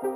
[0.00, 0.06] 大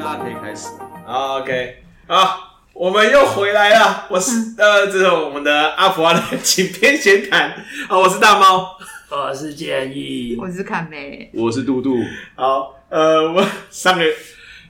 [0.00, 0.66] 家可以开始。
[1.06, 1.76] OK，
[2.08, 4.06] 好，我们又回来了。
[4.10, 7.50] 我是呃，这是我们的阿福阿的井边闲谈。
[7.88, 8.76] 啊，我是大猫，
[9.10, 11.96] 我是建议，我是看梅，我是杜杜。
[12.34, 14.04] 好，呃，我上个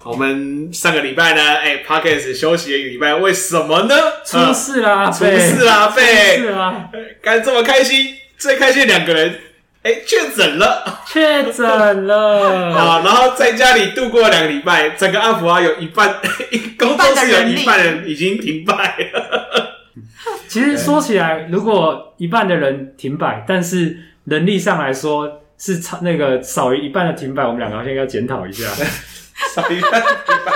[0.03, 3.95] 我们上个礼拜呢，哎，Podcast 休息了一个礼拜，为什么呢？
[4.23, 5.11] 出事啦！
[5.11, 5.89] 出事啦！
[5.89, 6.91] 出事啦！
[7.23, 9.41] 干这么开心，最开心两个人。
[9.85, 13.03] 哎，确诊了，确诊了 啊！
[13.05, 16.23] 然后在家里度过了两个礼拜，整个阿福啊有一半，
[16.79, 19.75] 工作室有一半人已经停摆了。
[20.49, 28.67] 其实说起来，如果一半的人停摆，但是能力上来说是差那个少于一半的停摆，我们两个好像要检讨一下。
[29.55, 30.53] 少于一半停摆。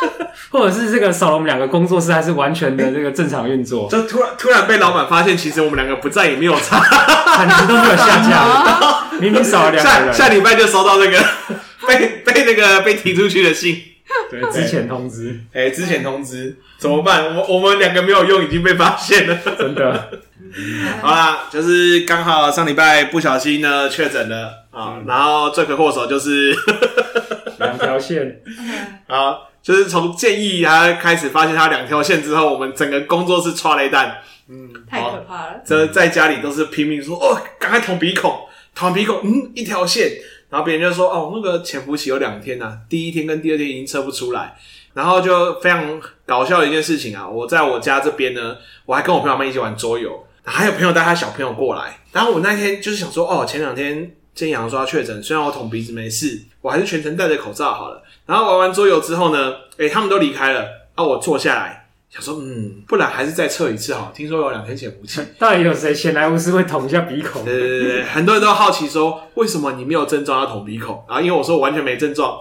[0.50, 6.80] 或者是这个少了我们两个工作室还是完全的这个正常运作，就突然突然被老板发现，其实我们两个不在也没有差，
[7.36, 10.12] 产值都没有下降，明明少了两个人。
[10.14, 11.18] 下下礼拜就收到那个
[11.86, 13.82] 被被那个被提出去的信，
[14.30, 16.56] 对，之前通知，哎、欸，之前通知。
[16.78, 17.34] 怎么办？
[17.34, 20.10] 我我们两个没有用，已经被发现了，真的。
[21.02, 24.64] 好啦，就是刚好上礼拜不小心呢确诊了。
[24.70, 26.56] 啊，嗯、然后罪魁祸首就是
[27.58, 28.40] 两条线
[29.06, 29.38] 啊。
[29.60, 34.10] 就是从建议他开始发现他两条线之后，我们整个工作室剉咧等，
[34.48, 35.60] 嗯，太可怕了。
[35.62, 38.34] 这在家里都是拼命说哦，赶快捅鼻孔，
[38.74, 40.12] 捅鼻孔，嗯，一条线。
[40.48, 44.56] 然后别人就说哦，那个潜伏期有两天呐、啊，第一天跟第二天已经测不出来。
[44.94, 51.98] 然后就非常搞笑的一件事情啊，我在我家这边呢，我还跟我朋友们一起玩桌游，还有朋友带他小朋友过来。
[52.12, 58.02] 然后我那天就是想说哦，前两天建议阳说要确诊，虽然我捅鼻子没事，我还是全程戴着口罩好了。
[58.26, 64.12] 然后玩完桌游之后呢，诶，他们都离开了，啊，我坐下来想说，嗯，不然还是再测一次好。
[64.14, 67.42] 听说有两天潜伏期， 到底有谁闲来无事会捅一下鼻孔？
[67.42, 71.02] 对对对， 很多人都好奇说，为什么你没有症状要捅鼻孔？
[71.08, 72.38] 然后因为我说我完全没症状，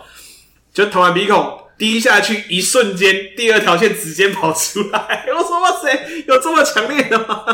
[0.74, 5.26] 就捅完鼻孔滴下去，一瞬间第二条线直接跑出来。
[5.34, 7.46] 我说哇塞，有这么强烈的吗？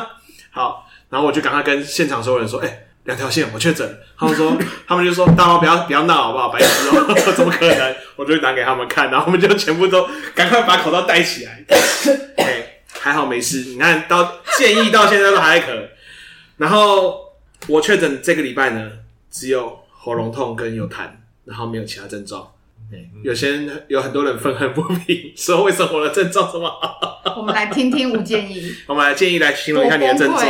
[0.50, 4.00] 好，然后我就赶快跟现场所有人说，诶两条线，我确诊。
[4.18, 6.50] 他们说， 他们就说，大猫不要不要闹好不好？
[6.50, 7.96] 白痴哦， 怎么可能？
[8.16, 11.64] 我就拿给他们看，然后我们就全部都赶快把口罩戴起来。
[12.38, 13.59] 哎，还好没事。
[13.69, 15.72] 你看到建议到现在都还可。
[16.58, 17.34] 然后
[17.68, 18.91] 我确诊这个礼拜呢，
[19.30, 21.09] 只有喉咙痛跟有痰，
[21.46, 22.47] 然后没有其他症状。
[23.24, 27.34] 有些人有很多人愤恨不平，说为什么我的症状这么好？
[27.38, 28.72] 我们来听听吴建议。
[28.85, 30.46] 我们来建议来形容一下你的症状。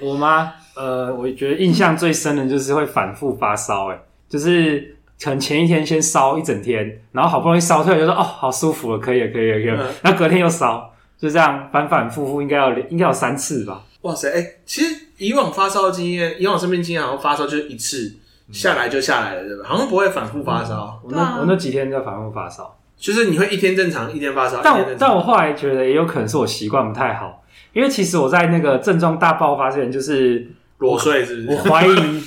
[0.00, 0.52] 我吗？
[0.78, 10.88] 呃，我觉得印象最深的就是会反复发烧，哎，就是可能前一天先烧一整天，然后好不容易烧退了，就说哦，好舒服了，可以了，可以了，可以了，然后隔天又烧，
[11.18, 13.82] 就这样反反复复，应该要应该有三次吧。
[14.02, 18.14] 哇塞，哎，其实以往发烧的经验，以往生病经验好像发烧就是一次
[18.52, 19.64] 下来就下来了，对吧？
[19.66, 21.00] 好像不会反复发烧。
[21.02, 24.60] 我那我那几天在反复发烧，就是你会一天正常，一天发烧。
[24.62, 30.46] 但我但我后来觉得也有可能是我习惯不太好，因为其实我在那个症状大爆发之前就是。
[30.78, 31.58] 裸睡是不是？
[31.58, 32.22] 我怀疑，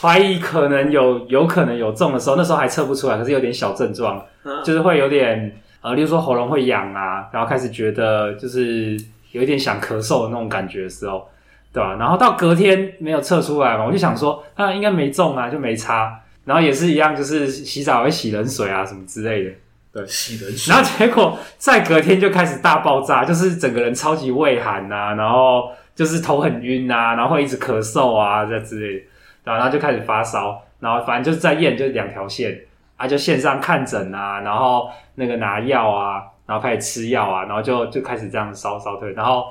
[0.00, 8.96] 怀疑可能有，有可能有中的时候，那时候还测不出来，可是有点小症状，啊、就是会有点呃，例如说喉咙会痒啊，然后开始觉得就是
[9.30, 11.28] 有一点想咳嗽的那种感觉的时候，
[11.72, 11.96] 对吧、啊？
[11.98, 16.20] 然后到隔天没有测出来嘛，我就想说啊，应该没中啊，就没差。
[16.44, 19.50] 然后也是一样，就是洗澡会洗冷水啊，什么之类的，
[19.92, 20.74] 对，洗冷水。
[20.74, 25.68] 然后结果在隔天就开始大爆炸，就是整个人超级畏寒啊，然后。
[25.94, 28.98] 就是头很晕啊，然后一直咳嗽啊，这之类
[29.44, 32.60] 的，然后就开始发烧，然后反正就是在验，就是两条线
[32.96, 39.44] 啊，就线上看诊啊，然后那个拿药啊，然后开始吃药啊，然后就就开始这样烧烧退，然后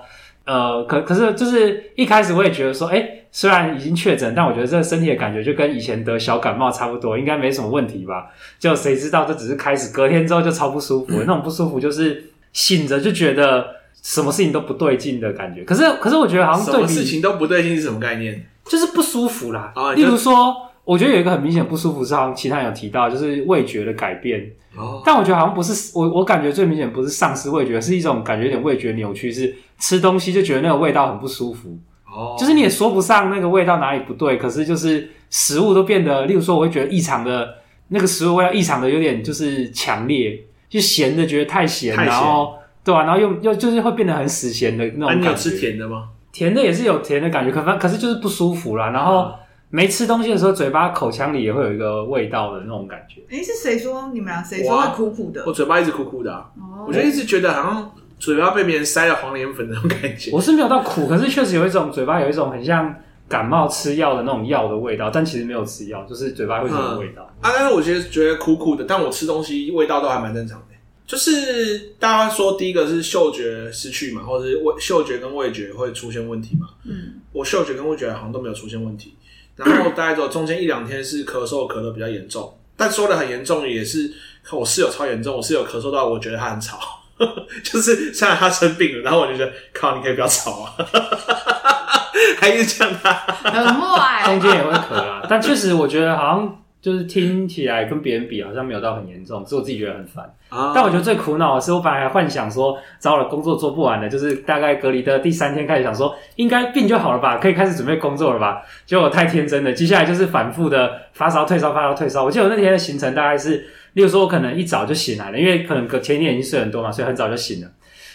[0.45, 8.29] 呃，可可是就是一开始我也觉得说，诶，虽然已经确诊，但我觉得这个身体的感觉就跟以前得小感冒差不多，应该没什么问题吧？
[8.59, 13.82] 就谁知道这只是开始，隔天之后就超不舒服，那种不舒服就是醒着就觉得。
[14.03, 18.45] 什么事情都不对劲的感觉，可是可是我觉得好像对什么事情都不对劲是什么概念？
[18.65, 19.71] 就是不舒服啦。
[19.75, 24.51] 哦、例如说，我觉得有一个很明显不舒服是，好像其他人有提到，就是味觉的改变。
[24.77, 31.77] 哦，但我觉得好像不是我，我感觉最明显不是丧失味觉，是一种感觉有点味觉扭曲，是吃东西就觉得那个味道很不舒服。
[32.05, 37.55] 哦，就是你也说不上那个味道哪里不对，可是就是食物都变得，例如说，我会觉得异常的
[37.87, 42.55] 那个食物味道异常的有点就是强烈，就咸的觉得太咸，太咸然后。
[42.83, 45.21] 对啊，然后又又就是会变得很死咸的那种感觉。
[45.21, 46.09] 你有吃甜的吗？
[46.31, 48.89] 甜的也是有甜的感觉，可反可是就是不舒服啦。
[48.89, 49.31] 然后
[49.69, 53.21] 没吃东西的时候，嘴巴口腔里也会有一个味道的那种感觉。
[53.29, 55.43] 哎，是谁说你们俩谁说会苦苦的？
[55.45, 56.49] 我嘴巴一直苦苦的啊。
[56.57, 56.85] 哦。
[56.87, 60.31] 我就一直觉得好像嘴巴被别人塞了黄连粉那种感觉。
[60.31, 62.93] 我是没有到苦，可是确实有一种嘴巴有一种很像
[63.29, 67.51] 感冒吃药的那种药的味道，但其实没有吃药，就是嘴巴会有味道、嗯、啊。
[67.55, 70.65] 但是我觉得觉得苦苦的，但我吃东西味道都还蛮正常的。
[71.05, 76.69] 就是大家说第一个是嗅觉失去嘛，或者是味嗅觉跟味觉会出现问题嘛。
[76.85, 79.15] 嗯，我嗅觉跟味觉好像都没有出现问题，
[79.57, 84.11] 然后大概只有中间一两天是咳嗽咳的比较严重，但说的很严重也是
[84.51, 86.79] 我室友超严重，我室友咳嗽到我觉得他很吵，
[87.63, 90.73] 就是虽然他生病了，然后我就觉得靠，你可以不要吵啊，
[92.39, 93.13] 还是这样他
[93.51, 96.62] 很坏，中间也会咳啊，但确实我觉得好像。
[96.83, 100.25] 就是听起来跟别人比好像没有到很严重，所以我自己觉得很烦。
[100.49, 108.61] 啊、但我觉得最苦恼的是，我本来还幻想说，糟了，工作做不完了，就是大概隔离的第三天开始想说，应该病就好了吧，可以开始准备工作了吧。
[108.85, 112.25] 结果我太天真了，接下来就是反复的发烧、退烧、发烧、退烧。
[112.25, 117.67] 我记得我那天的行程大概是，例如说我可能一早就醒来了，因为可能隔前一天已经睡很多嘛，所以很早就醒了。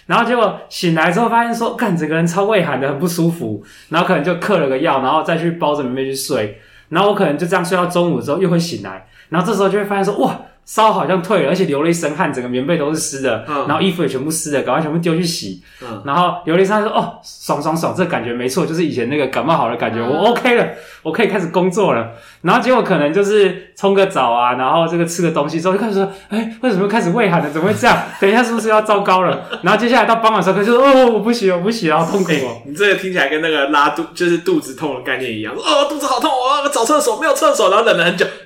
[0.05, 3.65] 然后结果醒来之后发现说，干，整个人超畏寒的，很不舒服。
[3.88, 6.61] 然后可能就嗑了个药，然后再去包着棉被去睡。
[6.88, 15.62] 然后我可能就这样睡到中午之后又会醒来，然后这时候就会发现说，哇，烧好像退了，而且流了一身汗，整个棉被都是湿的，嗯、然后衣服也全部湿的，赶快全部丢去洗。
[15.81, 20.69] 嗯、然后流了一身汗说，哦，爽爽爽，这感觉没错，就是以前那个感冒好的感觉，嗯、我 OK 了，
[21.03, 22.11] 我可以开始工作了。
[22.43, 27.49] 然后结果可能就是冲个澡啊，然后这个吃个东西之后就开始说，哎，为什么开始胃寒了？
[27.49, 27.97] 怎么会这样？
[28.20, 29.41] 等一下是不是要糟糕了？
[29.62, 32.61] 然后接下来到傍晚时候，他就说，哦，我不洗，我不洗，然后痛苦哦。
[32.67, 38.38] 你这个听起来跟那个拉肚，就是肚子痛的概念一样，哦，肚子好痛，我要找厕所，没有厕所，然后忍了很久，哎。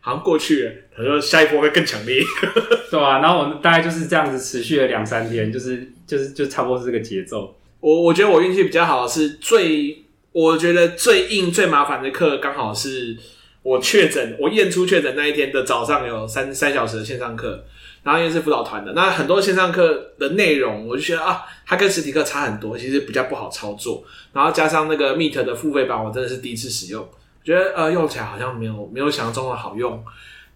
[0.00, 2.22] 好像过去了，他说下一波会更强烈，
[2.90, 7.54] 对啊，然后我们大概就是这样子持续了两三天，就是就是就差不多是这个节奏。
[7.80, 13.16] 我我觉得我运气比较好，是最我觉得最硬最麻烦的课，刚好是
[13.62, 17.64] 我确诊，我验出确诊那一天的早上有三三小时的线上课，
[18.02, 27.06] 然后因为是辅导团的，那很多线上课的内容，我就觉得啊，它跟实体课差很多，其实比较不好操作，然后加上那个 Meet 的付费版，我真的是第一次使用。
[27.50, 30.04] 觉得呃用起来好像没有没有想象中的好用，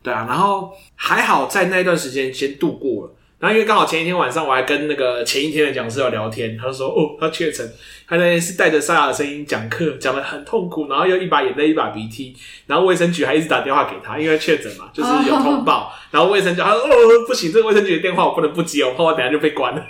[0.02, 7.66] 对啊，然后还好在那一段时间先度过了，然后因为刚好前一天晚上我还跟那个前一天的讲师有聊天，他就说哦他确诊，
[8.06, 12.36] 他那天是带着沙哑的声音讲课，讲的很痛苦，然后又一把眼泪一把鼻涕，
[12.66, 16.88] 然后卫生局还一直打电话给他，因为确诊嘛，就是有通报， 然后卫生局他说哦
[17.26, 19.82] 不行，这个卫生局的电话我不能不接，我怕我等下就被关了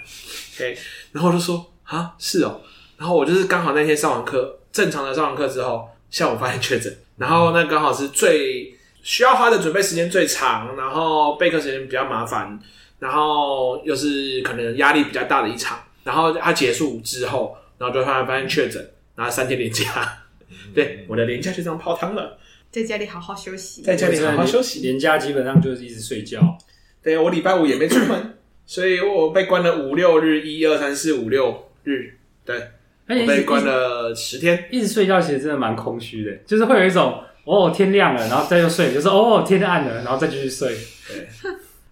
[0.57, 0.79] ，OK，
[1.13, 2.61] 然后我就说啊是哦，
[2.97, 5.89] 然后我就是刚好那天上完课，正常的上完课之后。
[6.15, 8.73] 下午发现确诊，然后那刚好是最
[9.03, 12.57] 需要花的准备时间最长，然后备课时间比较麻烦，
[13.01, 18.81] 然后又是可能压力比较大的一场，然后它结束之后，然后就突然发现确诊，
[19.17, 20.23] 然后三天连假，
[20.73, 22.39] 对，我的连假就这样泡汤了，
[22.71, 26.57] 在家里好好休息，在家里好好休息，连假基本上就是一直睡觉，
[27.03, 32.71] 对，我礼拜五也没出门，所以我被关了五六日，一二三四五六日，对。
[33.07, 40.75] 我被关了十天，一直睡觉，其实真的蛮空虚的，就是会有一种哦天亮了，然后再又睡，就是哦天暗了，然后再继续睡。
[41.07, 41.29] 对，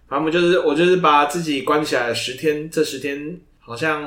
[0.09, 4.03] 他们就是我就是把自己关起来十天，这十天好像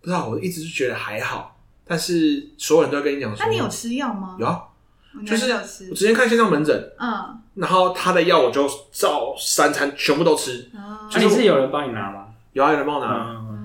[0.00, 4.36] 不知道，我一直是觉得还好，但是所有人都跟你讲说，那你有吃药吗？
[4.38, 4.62] 有啊，
[5.26, 5.50] 就是
[5.90, 10.70] 我之前看线上门诊，嗯，然后他的药我就照三餐全部都吃。
[10.74, 12.26] 那你是有人帮你拿吗？
[12.52, 13.55] 有啊，有人帮我拿。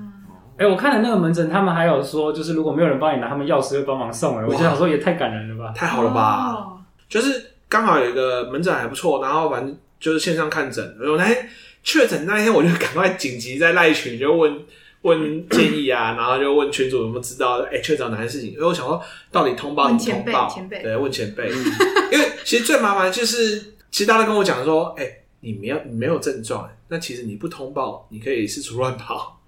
[0.61, 4.37] 哎、欸，我看了那个门诊，他们还有说，就是如果没有人帮你拿，他们药师会帮忙送。
[4.37, 6.67] 哎，我就想说，也太感人了吧，太好了吧？
[7.09, 10.95] 就是刚好有一个门诊还不错，然后反正就是线上看诊。
[10.99, 11.49] 然后那天
[11.81, 14.55] 确诊那一天，我就赶快紧急在赖群就问
[15.01, 18.51] 问建议啊，然后就问群主有没有知道哎确诊哪些事情。
[18.51, 19.01] 因为我想说，
[19.31, 20.47] 到底通报怎么通报？
[20.47, 21.49] 前辈，对，问前辈。
[22.13, 29.40] 因为其实最麻烦就是，其实大家跟我讲说，哎、欸，你没有你没有症状，那其实你不通报，你可以四处乱跑。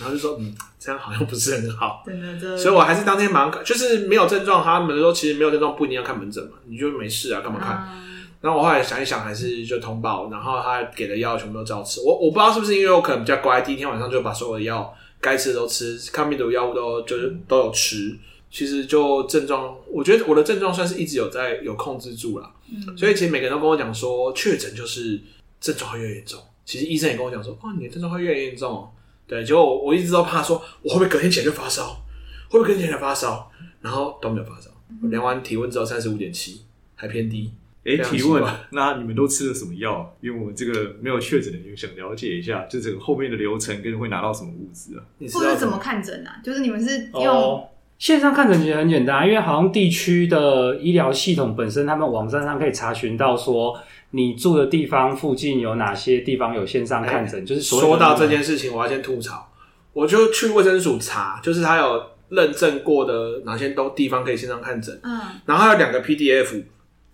[0.00, 2.56] 然后就说，嗯，这样好像不是很好，真的，真的。
[2.56, 7.86] 所以我还是当天马上，就是没有症状，他们说其实没有症状不一定要看门诊嘛，你就没事啊，干嘛看？
[7.92, 12.00] 嗯、然后我后来想一想，还是就通报，然后他给的药全部都照吃。
[12.00, 18.18] 我我不知道是不是因为我可能比较乖，第一天晚上就把所有的药该吃的都吃，抗病毒药物都就是都有吃。
[18.52, 22.50] 其实就症状，我觉得我的症状算是一直有在有控制住了。
[22.68, 25.20] 嗯，所以其实每个人都跟我讲说，确诊就是
[25.60, 26.40] 症状会越严重。
[26.64, 28.90] 其实医生也跟我讲说，哦，你的症状会越严重。
[29.30, 32.02] 对，结果我我一直都怕说，我会不会隔天起来就发烧？
[32.48, 33.48] 会不会隔天起来发烧？
[33.80, 34.68] 然后都没有发烧。
[35.00, 36.62] 我量完体温之后三十五点七，
[36.96, 37.52] 还偏低。
[37.84, 40.12] 哎，提问，那你们都吃了什么药？
[40.20, 45.00] 因为我们这个没有确诊的，就想了解一下，就这个后面的流程跟会拿到什么物资啊？
[45.32, 46.40] 或者怎么看诊啊？
[46.42, 47.68] 就是你们是用、哦、
[48.00, 53.78] 线上看诊，其实很简单，因为好像地区的医疗系统本身，他们网站上可以查询到说。
[54.12, 57.40] 你住的地方附近有哪些地方有线上看诊？
[57.40, 59.52] 欸、就是说到这件事情，我要先吐槽，
[59.92, 65.20] 我就去卫生署查，就是他有认证过的哪些都地方可以线上看诊，嗯。
[65.46, 66.62] 然后还有两个 PDF，A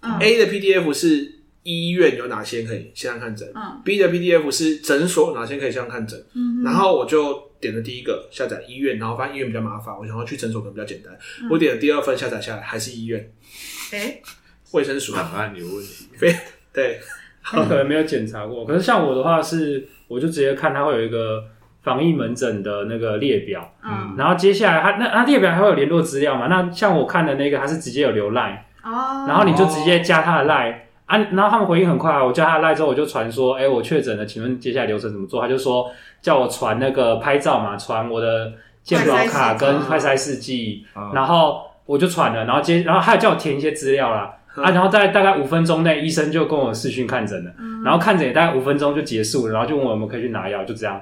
[0.00, 0.18] 嗯。
[0.18, 3.50] 的 PDF 是医院有哪些可以线上看诊。
[3.54, 6.18] 嗯，B 的 PDF 是诊所哪些可以线上看诊。
[6.32, 11.12] 嗯，然后我就点了第一个下载医院，然后发现医院比较麻烦，我想要去诊所可能比较简单。
[11.42, 11.48] 嗯。
[11.50, 13.32] 我点了第二份下载下来还是医院。
[13.92, 14.20] 哎，
[14.72, 16.06] 卫生署，档案有问题。
[16.76, 17.00] 对，
[17.42, 18.64] 他可能没有检查过。
[18.64, 21.42] 可是像我的话是，我就直接看它会有一个
[21.82, 26.46] 防疫门诊的那个列表，嗯然后接下来它那它列表还会有联络资料嘛？
[26.48, 30.74] 那像我看的那个，它是直接有留 line，哦，然后你就直接加他的 line。
[31.06, 35.40] 啊，然后他们回应很快啊，我加他的 line 之后，我就传说，哎，我确诊了，请问接下来流程怎么做？
[35.40, 35.88] 他就说
[36.20, 38.52] 叫我传那个拍照嘛，传我的
[38.82, 51.00] 健保卡跟快筛试剂，啊然后我就传了，然后接，然后他还叫我填一些资料啦，啊，然后在大概五分钟内，医生就跟我视讯看诊了，嗯然后看诊也大概五分钟就结束了，然后就问我有没有可以去拿药，就这样，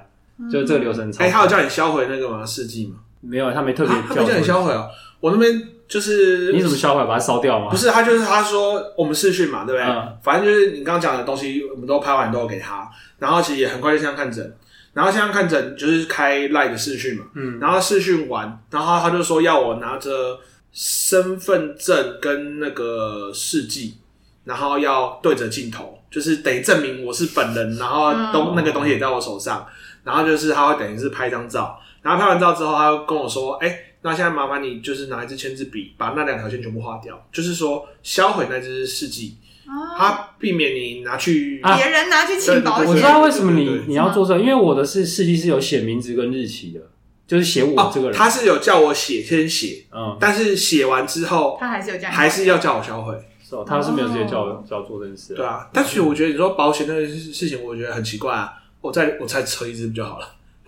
[0.51, 1.11] 就这个流程。
[1.19, 2.45] 哎，他有叫你销毁那个吗？
[2.45, 2.97] 试剂吗？
[3.21, 4.43] 没有，他没特别啊他没叫你。
[4.45, 4.89] 销毁哦，
[5.21, 7.05] 我那边就是你怎么销毁？
[7.07, 7.71] 把它烧掉吗？
[7.71, 9.91] 不是，他就是他说我们试讯嘛，对不对？
[9.91, 14.55] 嗯反正就是你刚刚讲的东西，我们都拍完都有给他，然后其实也很快就线上看诊，
[14.93, 20.39] 然后线上看诊就是开 Live 的视讯嘛，嗯，然后视讯完，然后他就说要我拿着
[20.75, 23.95] 身份证跟那个试剂，
[24.45, 29.65] 然后要对着镜头，就是得证明我是本人，然后东、嗯那个东西也在我手上，
[30.03, 39.37] 然后就是他会等于是拍张照，然后拍完照之后，他又跟我说，哎、那现在麻烦你就是拿一支签字笔，把那两条线全部划掉，就是说销毁那支试剂，
[39.97, 41.77] 他避免你拿去啊。
[41.77, 42.87] 别人拿去请保险。
[42.87, 46.81] 我知，道为什么你你要做这个，因为我的是试剂是有写名字跟日期的，
[47.27, 48.17] 就是写我这个人。
[48.17, 53.15] 他是有叫我写，先写，嗯，但是写完之后他还是有这样，还是要叫我销毁。
[53.43, 55.35] 是哦，他是没有直接叫我叫我做这件事。
[55.35, 58.53] 对啊，但是我觉得你说保险那个事情，我觉得很奇怪啊。
[58.81, 60.27] 我再我再车一支不就好了？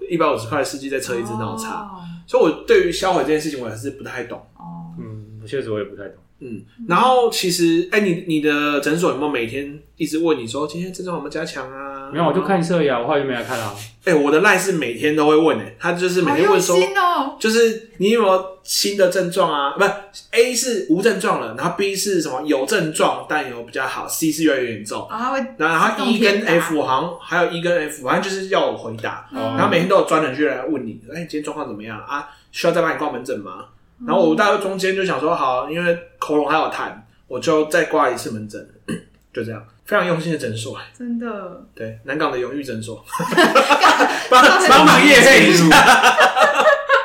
[0.09, 1.83] 一百五十块的司机再车一支，那我差。
[1.83, 4.37] 哦所以我对于销毁这件事情，我还是不太懂。
[4.57, 6.17] 哦，嗯，确实我也不太懂。
[6.41, 11.96] 嗯，然后其实，哎、你你的诊所有没有每天一直问你说今天症状有没有加强啊？
[12.13, 13.75] 没有，我就看一次而已啊，我后来就没来看了啊。
[14.05, 19.75] 哎、我的赖是每天都会问哎、他就是每好用天问说，心哦，就是你有没有新的症状啊？
[19.77, 19.91] 不是
[20.31, 25.03] A 是无症状了，然后 B 是什么有症状但有比较好，C 是越来越严重。
[25.03, 29.27] 哦，他会然后 E 跟填答 F 好像还有 E 跟 F，反正就是要我回答。
[29.33, 32.29] 嗯然后每天都有专人去来问你，哎、今天状况怎么样啊？
[32.53, 33.65] 需要再帮你挂门诊吗？
[34.07, 36.93] 然后我大概中间就想说，好，因为喉咙还有痰，
[37.27, 38.65] 我就再挂一次门诊，
[39.35, 40.77] 就这样，非常用心的诊所。
[40.97, 43.05] 真的对，南港的永裕诊所，
[44.31, 45.67] 帮帮忙业配一下，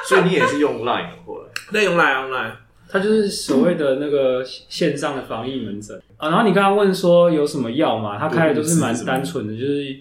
[0.09, 2.51] 所以你也是用 Line 过来，那用来用来，
[2.89, 6.29] 它就是所谓的那个线上的防疫门诊啊。
[6.29, 8.17] 然后你刚刚问说有什么药嘛？
[8.17, 9.99] 他开的都是蛮单纯的，就是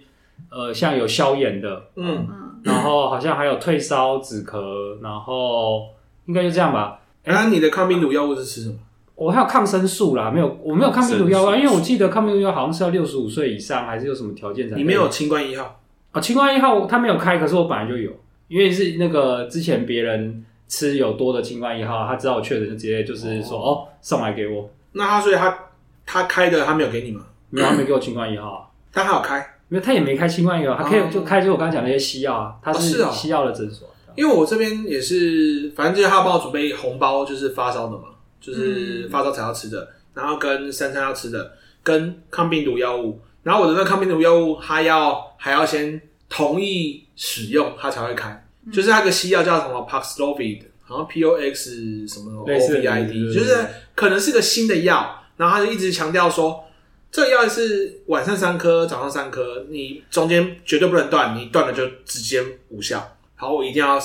[0.51, 5.89] 呃，像有消炎的，嗯，嗯，然后好像还有退烧、止咳，然后
[6.27, 6.99] 应该就这样吧。
[7.23, 8.75] 然后你的抗病毒药物是吃什么？
[9.21, 14.77] 我还有抗生素啦，没有，我没有抗病毒药啊，因为我记得抗病毒药好像是要六十五岁以上，还是有什么条件才？
[14.77, 15.79] 你没有清冠一号，
[16.13, 16.21] 啊？
[16.23, 18.11] 清冠一号他没有开，可是我本来就有，
[18.49, 25.55] 因为是那个之前别人吃有多的清冠一号，他知道我确诊就直接就是说哦送来给我，那他所以他
[26.07, 27.21] 他开的他没有给你吗？
[27.51, 28.65] 没有，他没给我清冠一号啊。
[28.91, 33.87] 但他有开，没有，他也没开清冠一号，他可以哦就开就我刚刚讲那些西药啊，他哦是哦西药的诊所。
[34.17, 38.05] 因为我这边也是，反正就是他帮我准备红包，就是发烧的嘛，
[38.41, 43.21] 就是发烧才要吃的，然后跟三餐要吃的，跟抗病毒药物。
[43.43, 48.47] 然后我的那抗病毒药物，他要还要先同意使用，他才会开。
[48.71, 53.57] 就是那个西药叫什么 Paxlovid，好像 P O X 什么 O V I 对 D，就是
[53.95, 56.63] 可能是个新的药，然后他就一直强调说，
[57.11, 63.17] 这个药是晚上三颗，早上三颗，你中间绝对不能断，你断了就直接无效。
[63.35, 63.99] 好，我一定要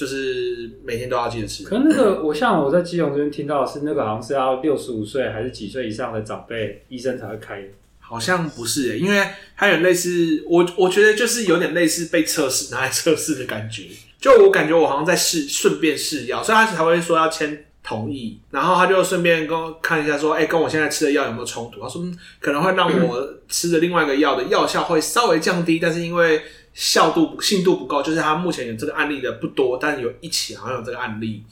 [0.00, 1.62] 就是每天都要记得吃。
[1.62, 7.68] 可是那个，我像我在基隆这边听到的是，那个好像是要六十五岁还是几岁以上的长辈，医生才会开的。
[7.98, 9.22] 好像不是耶，因为
[9.58, 13.82] 它有类似我，我觉得就是有点类似被测试拿来测试的感觉。
[14.18, 21.80] 就我感觉我好像在试，顺便试药，所以他才会说要签同意，然后他就顺便跟我看一下说，哎、跟我现在吃的药有没有冲突？
[21.80, 26.42] 他说、嗯、可能会让我吃的另外一个药的药效会稍微降低，但是因为
[26.72, 31.42] 效度信度不够，就是他目前有这个案例的不多，但是有一起好像有这个案例，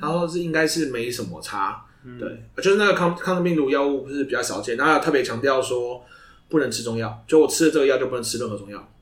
[0.00, 1.82] 然后是应该是没什么差。
[2.20, 6.04] 对，就是那个抗抗病毒药物不是比较少见，然后有特别强调说
[6.48, 8.92] 不能吃中药，就我吃了这个药就不能吃任何中药。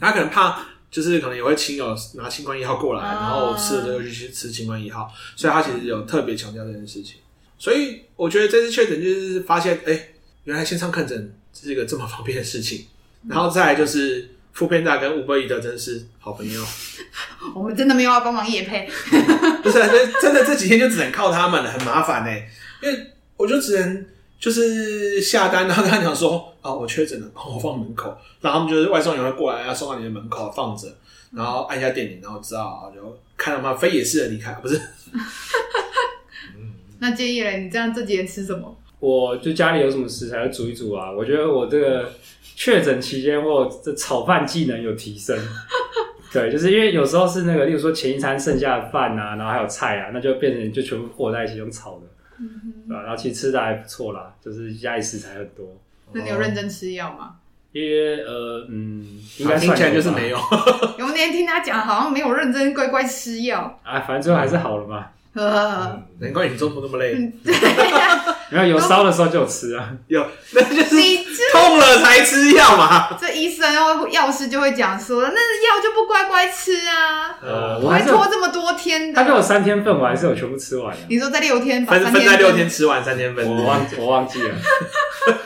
[0.00, 7.18] 他可能怕，就是可能也会亲友拿新冠一号过来，然后我吃了这个就去吃新冠一号，所以他其实有特别强调这件事情。
[7.56, 10.08] 所以我觉得这次确诊就是发现，哎、
[10.42, 12.86] 原来线上看诊是一个这么方便的事情。
[13.28, 16.64] 然后再来就是副片大跟 Uber Eats 真是好朋友。
[17.54, 18.88] 我们真的没有要帮忙夜配，
[19.62, 22.48] 不是、啊，这真的这几天就只能靠他们了，很麻烦呢、欸。
[22.82, 23.06] 因为
[23.36, 24.06] 我就只能
[24.38, 30.88] 就是下单，然后跟他讲说啊，我确诊了，帮我放门口，然后他们就是外送员会过来，要送到你的门口放着，
[31.32, 34.80] 然后按一下电铃，然后知道就看到他飞也是的离开，不是？
[37.00, 38.74] 那建议嘞，你这样这几天吃什么？
[39.00, 41.10] 我就家里有什么食材就煮一煮啊。
[41.10, 42.10] 我觉得我这个
[42.56, 45.36] 确诊期间，我这炒饭技能有提升。
[46.32, 52.06] 对，就是因为有时候是那个，例如说前一餐剩下的饭啊，然后还有菜啊，那就变成就全部和在一起用炒的，
[52.88, 53.02] 对吧？
[53.02, 55.66] 然后其实吃的还不错啦，就是家里食材很多。
[56.12, 57.36] 那你有认真吃药吗？
[57.70, 59.04] 因为呃嗯，
[59.38, 60.38] 应该听起来就是没有。
[60.98, 63.80] 有那天听他讲，好像没有认真乖乖吃药。
[63.84, 65.06] 啊，反正最后还是好了嘛。
[65.34, 67.14] 呃，难怪你中途那么累。
[67.44, 67.52] 对
[68.54, 73.18] 没有有烧的时候就有吃啊，有，那就是你痛了才吃药嘛。
[73.20, 77.36] 这医生或药师就会讲说，那药就不乖乖吃啊。
[77.42, 79.20] 呃，我还拖这么多天的。
[79.20, 80.96] 他给我三天份，我还是有全部吃完。
[81.08, 84.54] 你说在六天分分在六天吃完三天份，我忘我忘记了。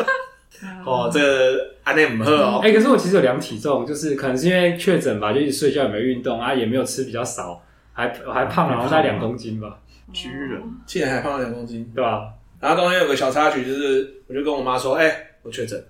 [0.84, 2.60] 哦，这个安内姆赫哦。
[2.62, 7.62] 哎，可是我其实有量体重，就是可能是因为确诊吧，就一直睡觉也没运动啊，也没有吃比较少，
[7.94, 9.78] 还还胖了，然后大概两公斤吧。
[10.12, 12.22] 居然竟然还胖了两公斤，对吧？
[12.60, 15.82] 然后中间有个小插曲，就是我就跟我妈说：“哎、欸，我确诊。”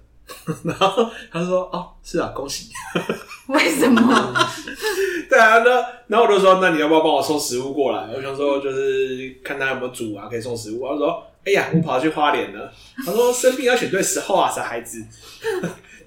[0.63, 2.71] 然后她就说：“哦，是啊，恭喜。
[3.49, 4.01] ”为什么？
[5.31, 5.71] 对啊，那
[6.07, 10.83] 然后我就说：“那你要不要帮我送食物过来？”我想说就是看他有没有煮啊，可以送食物。
[10.83, 12.71] 我说：“哎呀，我跑去花莲了。”
[13.07, 15.03] 他说：“生病要选对时候啊，傻孩子。”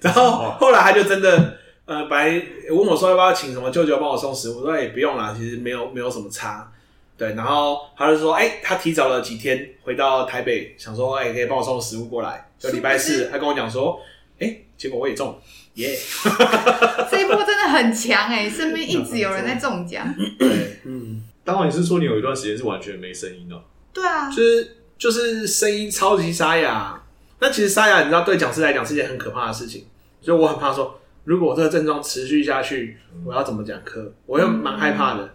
[0.00, 6.70] 然后后来他就真的呃，本来问我说要不要请什么舅舅帮我送食物，我说也不用啦，其实没有没有什么差。
[7.22, 12.50] 对，然后他就说：“哎、欸，他提早了几天回到台北，想说，哎、欸，可以帮我送食物过来。
[12.58, 14.00] 就礼拜四，他跟我讲说，
[14.40, 15.36] 哎、欸，结果我也中了，
[15.74, 17.08] 耶、 yeah！
[17.08, 20.12] 这一波真的很强哎，身边一直有人在中奖。
[20.36, 23.54] 对，嗯，当然你是说你有一段时间是完全没声音的？
[23.92, 27.00] 对啊，就是就是声音超级沙哑。
[27.38, 29.86] 那其实沙哑，你知道，对讲师来讲是一件很可怕的事情。
[30.20, 34.12] 所以我很怕说，如果我这个症状持续下去，我要怎么讲课？
[34.26, 35.22] 我又蛮害怕的。
[35.22, 35.30] 嗯”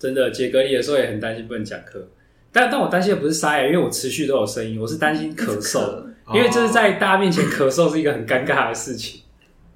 [0.00, 2.08] 真的，解隔离的时候也很担心不能讲课，
[2.50, 9.20] 但但我担心的不是沙哑，因为我持续都有声音，我是担心咳嗽，因为这是在大家面前咳嗽是一个很尴尬的事情。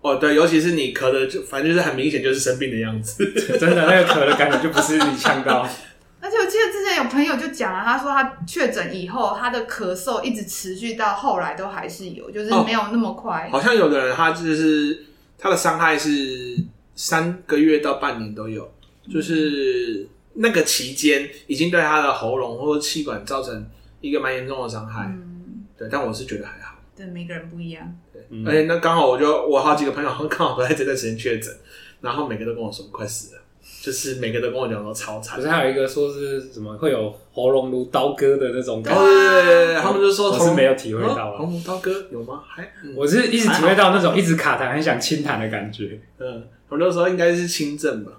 [0.00, 3.22] 哦， 对，尤其是你咳的，就反正就是很明显就是生病的样子，
[3.60, 5.68] 真的那个咳的感觉就不是你呛到。
[6.22, 13.50] 而且我记得之前有朋友就讲了，他说他确诊以后，他的咳嗽一直持续到后来都还是有，就是没有那么快。
[13.52, 15.04] 哦，好像有的人他就是
[15.37, 16.56] 他的伤害是
[16.94, 18.72] 三个月到半年都有，
[19.12, 20.08] 就是。
[20.35, 23.66] 那个期间已经对他的喉咙或者气管造成
[24.01, 26.77] 一个蛮严重的伤害，嗯，对，但我是觉得还好。
[26.97, 27.92] 对，每个人不一样。
[28.12, 31.53] 对，嗯、而且那刚好我就我好几个朋友刚好都在这段时间确诊，
[32.01, 33.42] 然后每个都跟我说快死了，
[33.83, 35.37] 就是每个都跟我讲说超惨。
[35.37, 42.42] 可是还有一个说是什么会有喉咙如刀割的那种感觉，对对对对，他们就说我是没有体会到了，喉咙刀割有吗？
[42.47, 46.01] 还，嗯、我是一直体会到那种一直卡痰很想清痰的感觉。
[46.18, 48.12] 嗯，我那时候应该是轻症吧。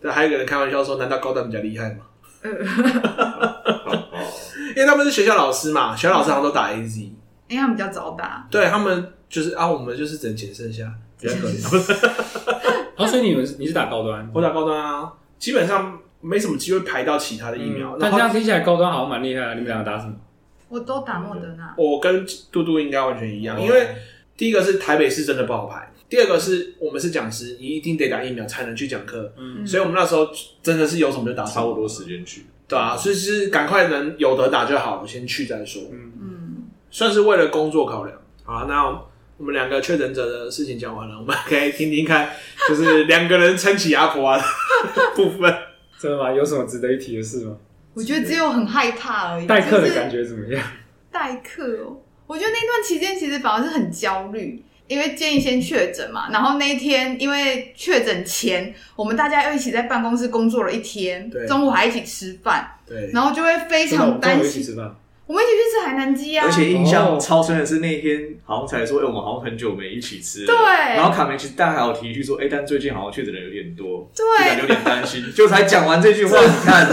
[0.00, 0.02] 嗯。
[0.02, 1.98] 对，还有一个人开玩笑说：“难道高端比较厉害吗？”
[4.76, 6.96] 因为他们是学校老师嘛，学校老师好像都打 AZ，
[7.48, 8.46] 因为他们比较早打。
[8.50, 12.96] 对他们就是啊，我们就是只能捡剩下，比较可怜。
[12.96, 17.96] 啊，所以你们你是打高端，我打高端啊，基本上没什么机会排到其他的疫苗。
[17.98, 19.54] 但这样听起来高端好像蛮厉害啊！
[19.54, 20.14] 你们两个打什么？
[20.68, 21.74] 我都打莫德纳。
[21.76, 23.88] 我跟嘟嘟应该完全一样，因为
[24.36, 25.90] 第一个是台北市真的不好排。
[26.08, 30.28] 第二个是我们是讲师，你一定得打疫苗才能去讲课，嗯，所以我们那时候
[30.62, 36.56] 真的是有什么就打，差不多时间去，对啊，所以是赶快能有得打就好，先去再说，嗯嗯，
[36.90, 38.16] 算是为了工作考量。
[38.44, 38.84] 好，那
[39.36, 42.30] 我们两个确诊者的事情讲完了，我们可以听听看，
[42.68, 44.44] 就是两个人撑起阿婆啊的
[45.16, 45.52] 部分，
[45.98, 46.32] 真的吗？
[46.32, 47.56] 有什么值得一提的事吗？
[47.94, 49.46] 我觉得只有很害怕而已。
[49.46, 50.62] 代课的感觉怎么样？
[51.10, 54.62] 代课哦，我觉得那段期间其实反而是很焦虑。
[54.88, 64.64] 因为建议先确诊嘛，然后那一天因为确诊前，我们大家又一起在办公室工作了一天，对中午还一起吃饭，对，然后就会非常担心。
[65.28, 66.46] 我们一起去吃海南鸡啊！
[66.46, 70.46] 而且印象超深的是那一天好像才说，哎、欸，我们好像很久没一起吃。
[70.46, 70.54] 对。
[70.54, 75.24] 然后卡梅其实大家还有提一句说，哎、欸，但最近好像确诊的人有点多，对，有点担心。
[75.34, 76.88] 就才讲完这句话， 你看。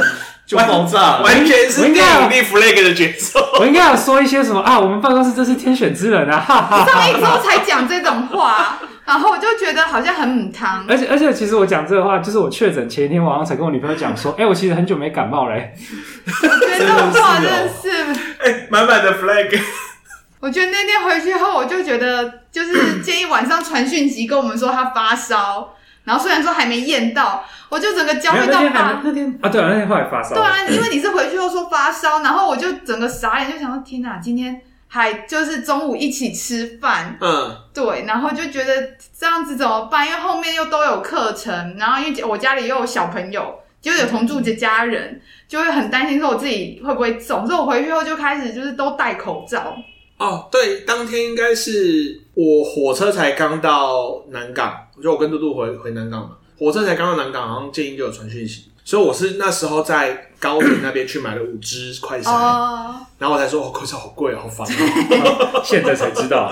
[0.45, 3.39] 就爆炸了，完全是电影立 flag 的节奏。
[3.59, 4.79] 我应该要说一些什么啊？
[4.79, 6.39] 我们办公室真是天选之人啊！
[6.39, 10.85] 哈哈，上一周才讲这种话， 然后我就觉得好像很母汤。
[10.87, 15.73] 而且而且，其实我讲这个话，就是我确诊前一天晚上才跟我女朋友讲说， 哎、欸，我其实很久没感冒嘞。
[16.25, 17.89] 我觉得这种话真的是，
[18.43, 19.59] 哎，满满的 flag。
[20.41, 40.05] 我觉得那天回去后，我就觉得就是 建议晚上传讯息跟我们说他发烧，然后虽然说还没验到，我就整个焦虑到发那天啊，对啊，那天后来发烧，对啊，因为你是回去后说发烧，然后我就整个傻眼，就想说天哪，今天还就是中午一起吃饭，嗯，对，然后就觉得这样子怎么办？
[40.05, 49.75] 因为后面又都有课程，然后因为我家里又有小朋友，就有同住的家人，就会很担心说我自己会不会中，所以我回去后就开始就是都戴口罩。
[50.17, 66.51] 哦，对，当天应该是我火车才刚到南港，我觉得我跟嘟嘟回回南港嘛，火车才刚到南港，好像建英就有传讯息，所以我是那时候在高铁那边去买了五支快筛，哦、然后我才说哦，口罩好贵，好烦啊， 现在才知道，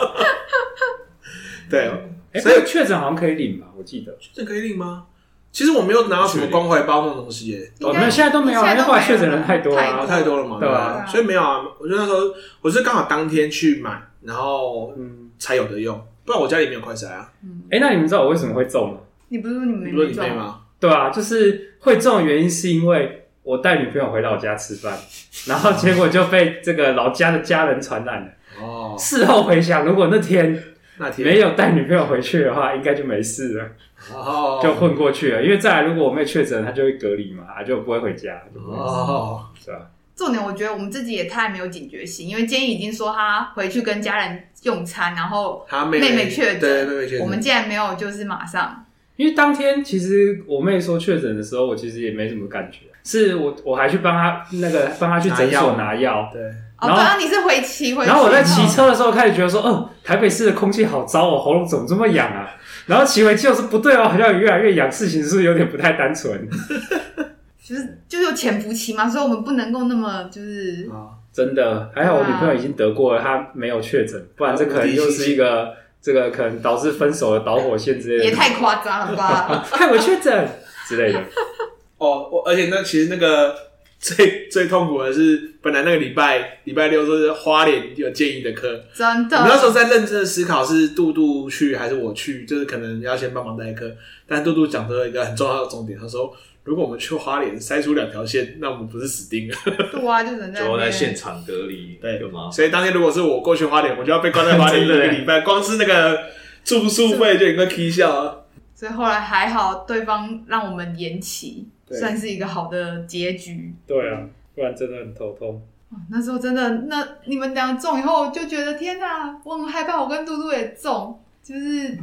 [1.70, 1.90] 对，
[2.34, 3.68] 欸、所以确诊好像可以领吧？
[3.78, 4.16] 我记得。
[4.20, 5.06] 确诊可以领吗？
[5.52, 10.40] 其实我没有拿到什么关怀包那种东西耶，我们现在都没有，因为后来确诊人太多了，太多。
[10.40, 11.06] 了嘛，对吧？
[11.06, 11.60] 所以没有啊。
[11.78, 12.20] 我觉得那时候
[12.62, 17.34] 我是刚好当天去买，然后嗯才有的用，不然我家里没有快筛啊。
[17.72, 19.00] 哎，那你们知道我为什么会中吗？
[19.30, 20.62] 你不是说你们没中吗？
[20.80, 24.96] 对啊，就是会中的原因是因为我带女朋友回老家吃饭，
[25.50, 28.28] 然后结果就被这个老家的家人传染了。
[28.62, 30.64] 哦，事后回想，如果那天
[30.98, 33.66] 那天没有带女朋友回去的话，应该就没事了。
[34.14, 38.42] 哦，就混过去了，因为再来，如果我没有确诊，他就会隔离嘛，他就不会回家。
[38.56, 39.90] 哦，是吧？
[40.16, 48.86] 重点，我觉得我们自己也太没有警觉性，因为建议已经说他回去跟家人用餐，然后他妹妹确诊，对妹妹确诊，我们竟然没有，就是马上。
[49.18, 56.42] 因为当天其实我妹说确诊的时候，我其实也没什么感觉，是我我还去帮她那个帮她去诊所拿药，对。
[56.82, 62.50] 然后你是回骑回，然后我在骑车的时候开始觉得说，哦，台北市的空气好糟哦，喉咙怎么这么痒啊？
[62.88, 66.50] 然后骑回去又是不对哦，好像越来越痒，事情是不是有点不太单纯？
[67.64, 79.66] 就是就是有潜伏期嘛，所以我们不能够那么就是啊，真的还好，我女朋友已经得过了，她没有确诊，不然这可能又是一个这个可能导致分手的导火线之类的，也太夸张了吧？
[79.72, 80.48] 害我确诊
[80.88, 81.20] 之类的。
[81.98, 83.56] 哦，我而且那其实那个。
[84.04, 89.38] 最最痛苦的是，本来那个礼拜礼拜六是花莲有建议的课，真的。
[89.38, 93.96] 我那时候在认真的思考是杜杜去还是我去，就是可能要先帮忙代课。
[94.28, 99.56] 但杜杜讲出了一个很重要的重点，他说：“如果我们去花莲塞出两条线，那我们不是死定了？”
[99.92, 102.50] 对啊，就人在就在现场隔离，对，有吗？
[102.52, 106.20] 所以当天如果是我过去花莲，我就要被关在花莲 一个礼拜，光是那个
[106.64, 108.36] 住宿费就应该起笑啊。
[108.76, 111.68] 所以后来还好，对方让我们延期。
[111.94, 113.76] 算是一个好的结局。
[113.86, 114.22] 对啊，
[114.56, 115.62] 不然真的很头痛。
[116.10, 120.02] 那时候真的，那你们俩中以后就觉得天哪，我很害怕。
[120.02, 121.98] 我跟嘟嘟也中，就是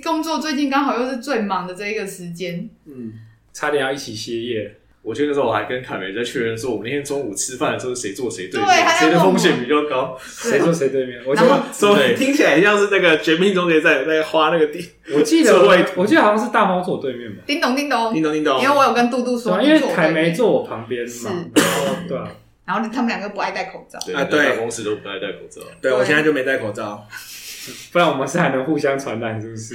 [0.00, 3.14] 工作最近刚好又是最忙的这一个时间，嗯，
[3.52, 4.76] 差点要一起歇业。
[5.02, 11.20] 我记得那时候我还跟凯梅在确认说，我们那天中午吃饭的时候谁坐谁对面，谁的风险比较高，谁坐谁对面。
[11.26, 14.90] 我觉得说听起来像是那个绝命终结在在花那个地。
[15.12, 15.52] 我记得
[15.96, 17.42] 我记得好像是大猫坐对面吧。
[17.44, 21.50] 叮咚叮咚叮咚叮咚，因为我有跟嘟嘟说，因为凯梅坐我旁边嘛。
[21.56, 22.30] 然后对啊，
[22.64, 23.98] 然后他们两个不爱戴口罩。
[24.14, 25.60] 啊，对，办公室都不爱戴口罩。
[25.80, 27.04] 对，我现在就没戴口罩，
[27.90, 29.74] 不然我们是还能互相传染，是不是？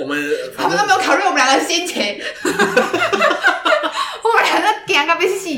[0.00, 2.20] 我们他们都没有考虑我们两个的心情。
[4.22, 5.48] 我们两个惊个要死，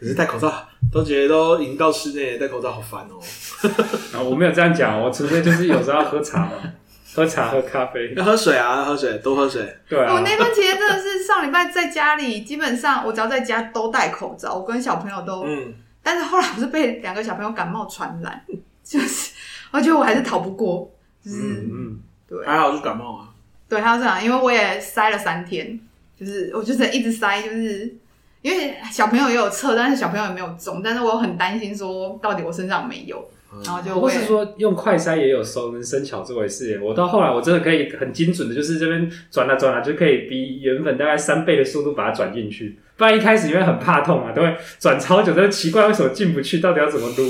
[0.00, 3.20] 可是戴口罩都觉得都已经到室内，戴口罩好烦哦。
[4.16, 6.52] 啊，我没有这样讲，我纯粹就是有时候要喝茶嘛，
[7.14, 9.62] 喝茶喝咖啡，要喝水啊，喝水多喝水。
[9.88, 18.44] 对啊，我那段期间真的是上礼拜在家里，基本上我只要在家都戴口罩，我跟小朋友都，嗯，但是后来不是被两个小朋友感冒传染，
[18.82, 19.30] 就是
[19.70, 20.90] 我觉得我还是逃不过，
[21.24, 22.00] 就是嗯，
[22.32, 23.28] 对，还好是感冒啊，
[23.68, 25.78] 对，还有这样，因为我也塞了三天。
[26.18, 27.96] 就是我就是一直塞，就是
[28.42, 33.28] 因为小朋友也有测，但是小朋友也没有中，但是我很担心说到底我身上没有，
[33.64, 36.80] 然后就或是说用快塞也有熟能生巧这回事。
[36.80, 42.78] 我到后来我真的可以很精准的，就是这边转了转了，就可以比原本大概三倍的速度把它转进去。
[42.96, 47.24] 不然一开始因为很怕痛啊，都会转超久，但是奇怪为什么进不去，到底要怎么撸，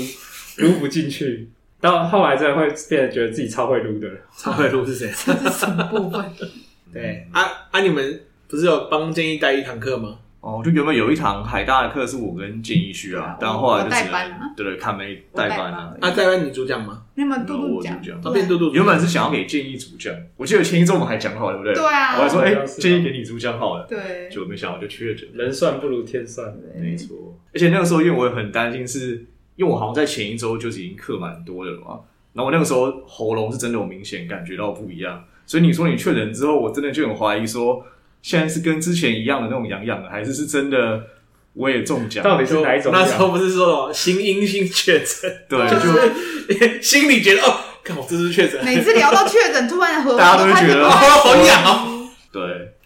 [0.57, 1.49] 撸不进去。
[1.83, 5.07] 到后来真的会变得觉得自己超会撸的，超会撸是谁？
[5.25, 6.25] 这是什么部分？
[6.93, 8.21] 对啊啊你们。
[8.45, 10.15] 不是有帮建议带一堂课吗？
[10.39, 15.91] 哦，就原本有一堂海大的课是我跟建议去啊，但后来就代班啊，对对，看没代班啊。
[15.99, 17.01] 啊，代班你主讲吗？
[17.15, 17.99] 你们嘟嘟讲，
[18.31, 18.71] 变嘟嘟。
[18.71, 21.73] 原本是想要给建议主讲，我记得前一周我们还讲好，对不对？
[21.73, 22.15] 对啊。
[22.17, 23.87] 我还说，哎，建议给你主讲好了。
[23.89, 24.29] 对。
[24.29, 27.17] 就没想到就确诊，人算不如天算，没错。
[27.55, 31.99] 而且那个时候，因为我也很担心，是因为我好像在前一周就已经课蛮多的了嘛，
[32.33, 37.85] 然后我那个时候喉咙是真的有明显感觉到不一样，所以你说你确诊之后，我真的就很怀疑说。
[38.21, 41.03] 现在是跟之前一样的那种痒痒的，还是是真的
[41.51, 42.89] 我也中奖，到底是哪一种？
[42.93, 48.63] 那时候不是说新阴性确诊，对， 就是心里觉得哦，看我这是确诊。
[48.63, 52.07] 每次聊到确诊，突然和 大家都会觉得好痒哦。
[52.31, 52.41] 对，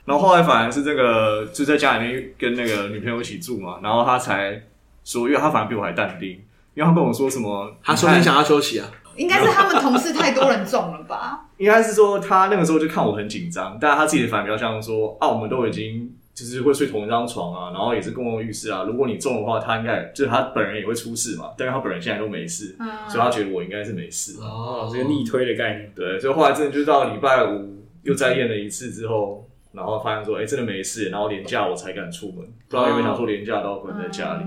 [0.06, 4.60] 然后后来反而是这个就在家里面跟那个女朋友一起住嘛，然后他才
[5.06, 6.42] 说，因为他反而比我还淡定，
[6.78, 8.88] 因为他跟我说什么，他说你想要休息啊。
[9.16, 11.44] 应该是他们同事太多人中了吧？
[11.58, 18.84] 应该是说他那个时候就看我很紧张，但是他自己的反应比较像说啊，我们都已经就是会睡同一张床啊，然后也是共用浴室啊。
[18.84, 24.40] 如果你中的话，他应该就是他本人也会出事嘛，但是他本人现在都没事，嗯、所以他觉得我应该是没事。
[24.40, 25.92] 哦，这个逆推的概念。
[25.96, 34.44] 对，所以后来真的就到礼拜五又再验了一次之后，然后发现说，哎、欸，真的没事，然后连假我才敢出门，不知道有没有想说连假都要关在家里。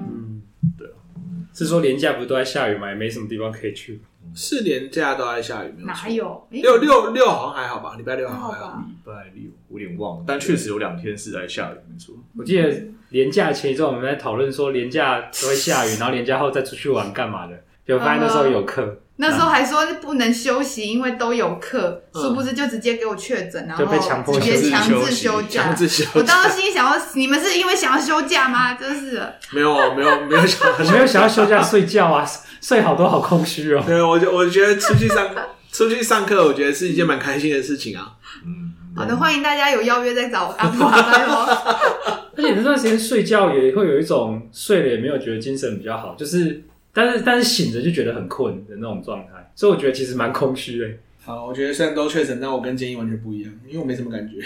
[1.52, 2.88] 是说连假不是都在下雨吗？
[2.88, 4.00] 也没什么地方可以去。
[4.34, 5.86] 是连假都在下雨，没有？
[5.86, 6.46] 哪有？
[6.50, 8.84] 六六六好像还好吧，礼拜六还好。
[8.86, 12.14] 礼拜六我有点忘了，但确实有两天是在下雨，没错。
[12.36, 12.70] 我记得
[13.08, 19.00] 连假前一周我们在讨论说连假都会下雨，然后连假后再出去玩干嘛的，就发现那时候有课。
[19.20, 25.64] 那时候还说不能休息，因为都有课，殊不知就直接给我确诊，然后就被强迫直接强制休假。
[25.64, 26.10] 强制休假。
[26.14, 28.72] 我当时心里想要，你们是因为想要休假吗？
[28.74, 32.26] 真是没有没有没有想 没有想要休假睡觉啊。
[32.62, 33.82] 睡好多好空虚哦。
[33.86, 35.28] 对，我觉我觉得出去上
[35.72, 38.12] 出去上课，我觉得是一件蛮开心的事情啊。
[38.44, 41.46] 嗯，好的，欢迎大家有邀约再找阿布阿拜哦。
[42.36, 50.88] 而且这段时间睡觉也会有一种睡了也没有觉得精神比较好，就是但是但是醒着就觉得很困的那种状态，所以我觉得其实蛮空虚的。
[51.22, 54.36] 好，我觉得虽然都确诊，但我跟建议完全不一样，因为我没什么感觉。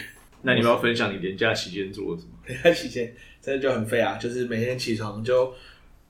[0.43, 2.31] 那你们要分享你年假期间做了什么？
[2.49, 5.53] 年假期间真的就很废啊，就是每天起床就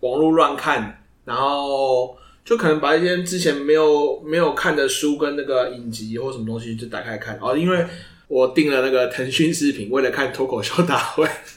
[0.00, 1.00] 网络乱看。
[1.26, 7.82] 然后就可能把一些之前没有没有看的书跟那个影集或什么东西就打开看，哦，因为
[8.28, 11.26] 我订了那个腾讯视频，为了看脱口秀大会。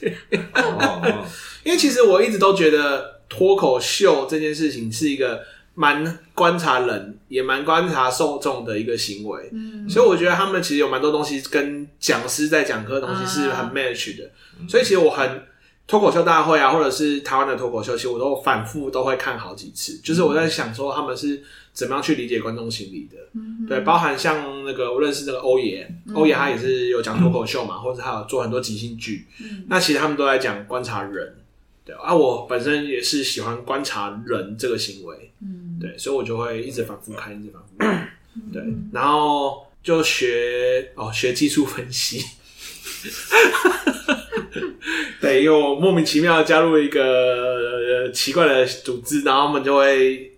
[1.64, 5.40] 因为其实我一直都觉得脱口秀这件事情是一个
[5.74, 9.50] 蛮观察人，也蛮观察受众的一个行为。
[9.52, 14.30] 嗯，所以我觉得他们其实有蛮多东西跟讲师在讲课的东西是很 match 的。
[14.68, 15.42] 所以其实我很。
[15.90, 19.96] 脱口秀大会啊，或者是台湾的脱口秀，其实我都反复都会看好几次。
[20.04, 23.16] 就是我在想说，他们是怎么样去理解观众心理的？
[23.32, 29.26] 嗯、对，包含像那个我认识那个欧爷，欧爷、嗯、他也是有讲脱口秀嘛，嗯、或者他有做很多即兴剧。
[29.40, 31.36] 嗯、那其实他们都在讲观察人，
[31.88, 38.12] 对啊，我本身也是喜欢观察人这个行为，嗯，对，所以我就会一直反复看，一直反复看，
[38.52, 42.22] 对，然后就学哦，学技术分析。
[45.18, 50.30] 对，因为我莫名其妙加入一个、呃、奇怪的组织，然后他们就会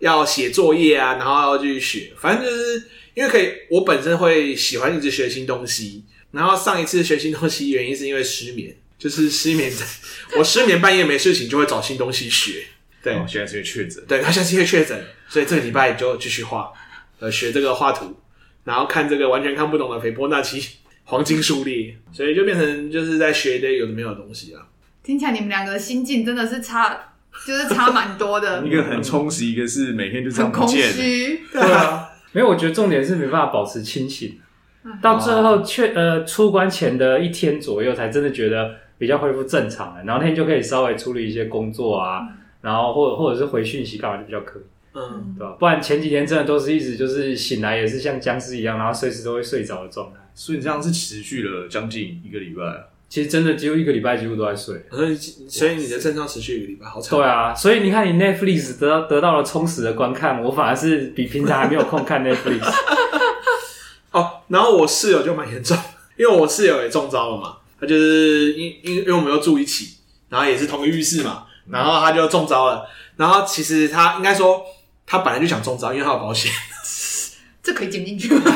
[0.00, 2.82] 要写作业啊，然后要去学，反正就是
[3.14, 6.04] 因为可以，我本身会喜欢一直学新东西。
[6.32, 9.72] 然后上一次学新东西原因是因为失眠，就是失眠，
[10.38, 12.64] 我失眠半夜没事情就会找新东西学。
[13.02, 16.72] 对，哦、现在是确诊，对，他现在是确诊，所以这个礼拜就继续画，
[17.20, 18.16] 呃，学这个画图，
[18.64, 20.78] 然后看这个完全看不懂的斐波那契。
[21.08, 24.66] 黄金数列，所以就变成就是在学一堆有的没有的东西啊。
[25.04, 26.98] 听起来你们两个心境真的是差，
[27.46, 28.60] 就是差蛮多的。
[28.66, 30.88] 一个很充实，一个是每天就这样不见。
[30.88, 31.40] 很空虚。
[31.52, 34.36] 对啊，没有，我觉得重点是没办法保持清醒，
[35.00, 40.02] 到最后确呃出关前的一天左右，才真的觉得比较恢复正常了。
[40.04, 42.28] 然后那天就可以稍微处理一些工作啊，
[42.60, 44.62] 然后或者或者是回讯息干嘛就比较可以。
[44.94, 45.56] 嗯，对吧？
[45.58, 50.18] 不然前几天真的都是一直就是醒来也是像僵尸一样，然后随时都会睡着的状态。
[50.34, 52.78] 所以你这样是持续了将近一个礼拜啊？
[53.08, 54.82] 其实真的几乎一个礼拜几乎都在睡。
[54.90, 57.16] 所以所以你的症状持续一个礼拜，好惨。
[57.16, 62.60] 对啊，所以你看你 Netflix 得到得到了充实的观看，我反而是比平常还没有空看 Netflix。
[64.12, 65.76] 哦，然后我室友就蛮严重，
[66.16, 69.96] 因为我室友也中招了嘛，他就是因因因为我们又住一起，
[70.28, 72.86] 然后也是同个浴室嘛，然后他就中招了。
[73.16, 74.64] 然后其实他应该说。
[75.08, 76.50] 他本来就想中招，因为他有保险，
[77.62, 78.42] 这可以剪进去吗？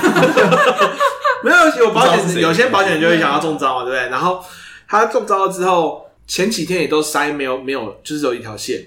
[1.45, 4.09] 没有有保险，有些保险就会想要中招嘛，对不对？
[4.09, 4.45] 然后
[4.89, 8.85] 他中招了之后，前几天也都塞没有没有，就是有一条线，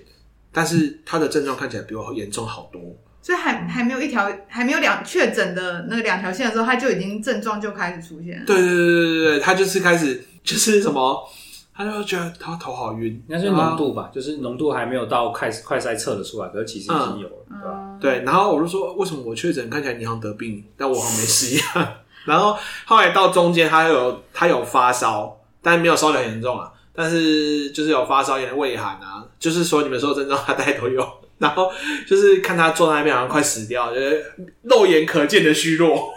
[0.52, 2.82] 但是他的症状看起来比我严重好多，
[3.23, 8.43] 所以还还没有一条，还没有两确诊的那个两条线的时候，他就已经症状就开始出现。
[8.45, 11.27] 对对对对对对，他就是开始就是什么。
[11.75, 17.97] 他就觉得他头好晕，应该是浓度吧，就是浓度还没有到快快筛测的出来，可是其实已经有了，对吧？
[17.99, 21.93] 对，然后我就说，为什么我确诊看起来你好像得病，但我好像没事一样。
[22.25, 22.55] 然后
[22.86, 31.03] 后来到中间，他有他有发烧，但是没有烧得很严重啊，但是就是有发烧，有点畏寒啊，就是说你们说症状他大概都有。
[31.43, 31.69] 然后
[32.08, 36.13] 就是看他坐在那边好像快死掉，就是肉眼可见的虚弱。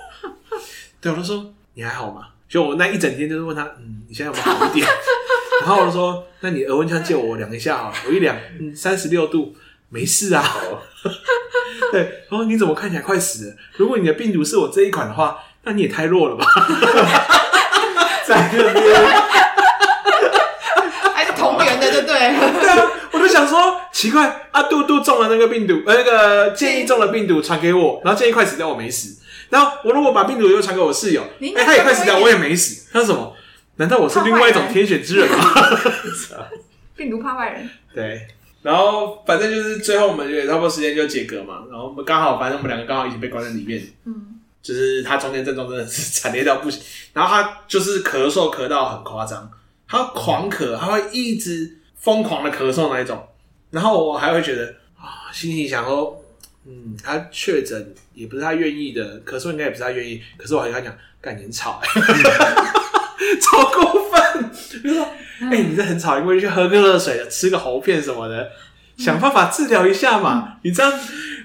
[1.03, 2.29] 对，我就说你还好吗？
[2.49, 4.87] 就我那一整天就是问他，嗯，你现在有没有好一点？
[5.63, 9.57] 然后我就说，那你额温枪借我，量一下好了，我一量，嗯，三十六度，
[9.89, 10.45] 没事啊。
[11.91, 13.57] 对，然后你怎么看起来快死了？
[13.79, 16.47] 如果你的病毒是我这一款的话，那你也太弱了吧？
[18.25, 18.75] 在那边。
[22.07, 22.35] 对啊，
[23.13, 29.23] 我就想说奇怪，阿杜杜中了那个病毒，呃，那个建议中了病毒传给我，然后建议快死掉，我没死。
[29.49, 32.91] 然后我如果把病毒又传给我室友，哎，他也快死掉，我也没死。
[32.93, 33.35] 他说什么？
[33.77, 35.37] 难道我是另外一种天选之人吗？
[36.95, 37.71] 病毒怕坏人。
[37.95, 38.27] 对，
[38.61, 43.83] 然后反正就是最后我们也差不多时间就解隔嘛，然后我们刚好，反正我们两个刚好一起被关在里面。
[44.05, 46.83] 嗯，就是他中间症状真的是惨烈到不行，
[47.15, 49.51] 然后他就是咳嗽咳到很夸张，
[49.89, 51.79] 他狂咳，他会一直。
[51.99, 53.21] 疯狂的咳嗽那一种，
[53.71, 56.23] 然后我还会觉得啊，心情想说，
[56.67, 61.89] 嗯，他确诊也不是他愿意的，咳嗽应该也不是他愿意，可是我还跟他讲，干你很吵，欸，
[63.41, 64.51] 超过分，
[64.83, 65.05] 就说，
[65.41, 68.51] 哎，欸，你这很吵，因为去喝个热水，吃个喉片什么的，
[68.97, 70.59] 想办法治疗一下嘛。
[70.63, 70.93] 你这样，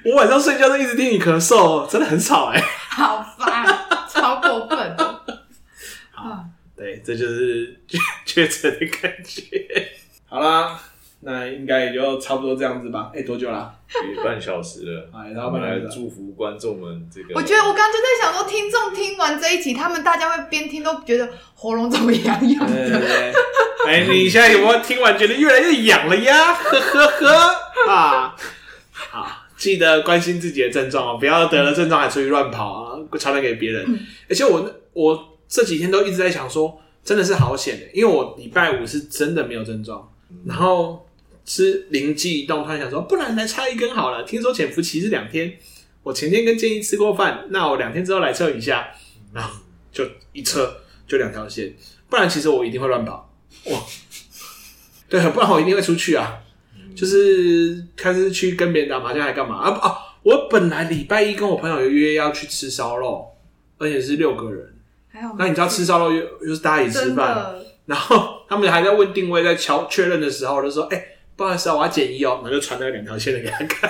[0.06, 3.66] 我晚上睡觉都一直听你咳嗽，真的很吵哎，欸，好烦，
[4.10, 4.98] 超过分。
[6.12, 7.80] 好，对，这就是
[8.26, 9.92] 确诊的感觉。
[10.28, 10.80] 好啦，
[11.24, 13.12] 那应该也就差不多这样子吧。
[13.14, 13.74] 哎、欸，多久啦？
[13.94, 15.10] 也半小时了。
[15.14, 17.36] 哎，然后我们来祝福观众们这个。
[17.36, 22.74] 我觉得我刚刚就在想说，听众听完这一集，他们大家会边听都觉得喉咙怎么痒痒的。
[22.74, 23.34] 对对对。
[23.88, 26.54] 哎、欸，你现在有没有听完觉得越来越痒了呀？
[26.54, 27.56] 呵呵呵。
[27.92, 28.36] 啊，
[28.92, 34.00] 好，记得关心自己的症状哦，不要得了症状还出去乱跑啊，传染给别人。
[34.30, 40.08] 而且、我我这几天都一直在想说，真的是好险的，因为我礼拜五是真的没有症状。
[40.46, 41.06] 然后
[41.46, 44.24] 是灵机一动，突然想说，不然来插一根好了。
[44.24, 45.54] 听说潜伏期是两天，
[46.04, 48.88] 我前天跟建议吃过饭，那我两天之后来测一下，
[49.34, 49.60] 然后
[49.92, 51.74] 就一测就两条线。
[52.10, 53.34] 不然其实我一定会乱跑，
[53.66, 53.80] 哇，
[55.10, 56.40] 对，不然我一定会出去啊，
[56.96, 59.70] 就是开始去跟别人打麻将还干嘛啊？
[59.82, 63.28] 啊，我本来礼拜一跟我朋友有约要去吃烧肉，
[63.78, 64.74] 而且是六个人，
[65.10, 65.36] 还好。
[65.40, 68.38] 那你知道吃烧肉又又是大家一起吃饭，然后。
[68.52, 71.11] 他们还在问定位，在敲确认的时候，就说：“哎、欸，
[71.42, 73.90] 不好意思啊，我要减一哦。”然后就传那两条线的给他看。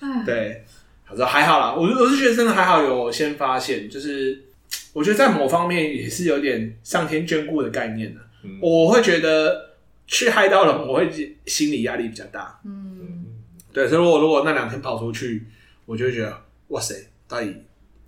[0.00, 0.64] 嗯、 对，
[1.06, 4.42] 他说还好啦，我我是觉得真的还好，有先发现，就是
[4.92, 8.20] 我觉得在某方面也是有点上天眷顾的概念的。
[8.42, 9.76] 嗯、我会觉得
[10.08, 11.08] 去嗨到人，我会
[11.46, 12.58] 心理压力比较大。
[12.64, 13.24] 嗯，
[13.72, 15.46] 对，所以如果如果那两天跑出去，
[15.84, 16.92] 我就会觉得哇塞，
[17.28, 17.54] 到底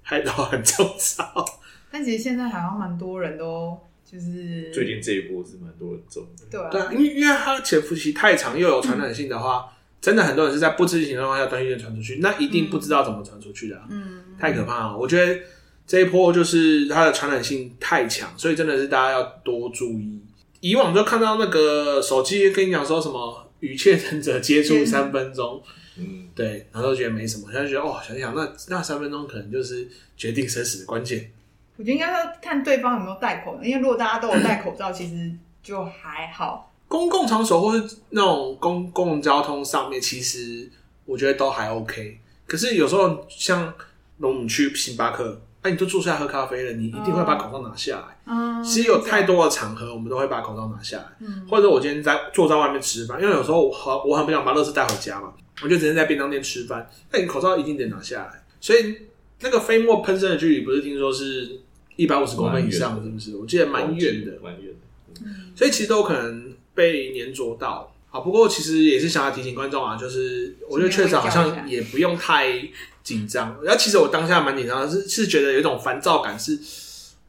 [0.02, 0.84] 嗨到很重
[1.18, 1.44] 要。
[1.92, 3.78] 但其实现在好像蛮多人都。
[4.10, 14.96] 就是最近这一波是蛮多人中的，对啊，对啊，因为因为它潜伏期太长，又有传染性的话，嗯、真的很多人是在不知情的状况下断线传出去，那一定不知道怎么传出去的、啊，嗯，太可怕了。
[14.96, 15.38] 我觉得
[15.86, 20.18] 这一波就是它的传染性太强，所以真的是大家要多注意。
[20.60, 25.62] 以往就看到那个手机跟你讲说什么与确诊者接触三分钟，
[25.98, 31.30] 嗯，对，然后都觉得没什么，现在觉得哦，想想那那三分钟可能就是决定生死的关键。
[31.78, 36.72] 我觉得应该要看对方有没有戴口罩，因为如果大家都有戴口罩，其实就还好。
[36.88, 40.68] 公共场所或是那种公共交通上面，其实
[41.04, 42.18] 我觉得都还 OK。
[42.46, 43.72] 可是有时候像
[44.18, 48.16] 我们去星巴克，哎、啊，你都坐下来喝咖啡了，你一定会把口罩拿下来。
[48.26, 51.04] 嗯，其实有太多的场合，我们都会把口罩拿下来。
[51.20, 58.42] 嗯，或者我今天在坐在外面吃饭，因为有时候我很我很不想把乐事带回家嘛，我就直接在便当店吃饭，那你口罩一定得拿下来。
[58.60, 58.96] 所以
[59.40, 61.60] 那个飞沫喷射的距离，不是听说是。
[61.98, 63.34] 一百五十公分以上，是不是？
[63.36, 65.20] 我记得蛮远的，蛮远的。
[65.24, 67.92] 嗯，所以其实都有可能被黏着到。
[68.08, 72.56] 好，不过其实也是想要提醒观众啊，就是我觉得确诊好像也不用太
[73.02, 73.58] 紧张。
[73.64, 76.56] 然后其实我当下蛮紧张的，是是觉得有一种烦躁感，是